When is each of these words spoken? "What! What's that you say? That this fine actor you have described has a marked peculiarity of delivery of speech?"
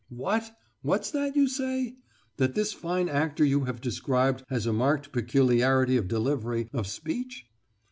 "What! 0.09 0.55
What's 0.81 1.11
that 1.11 1.35
you 1.35 1.47
say? 1.47 1.97
That 2.37 2.55
this 2.55 2.73
fine 2.73 3.07
actor 3.07 3.45
you 3.45 3.65
have 3.65 3.79
described 3.81 4.43
has 4.49 4.65
a 4.65 4.73
marked 4.73 5.11
peculiarity 5.11 5.95
of 5.95 6.07
delivery 6.07 6.71
of 6.73 6.87
speech?" 6.87 7.45